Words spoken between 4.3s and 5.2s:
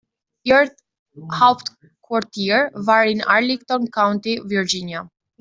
Virginia.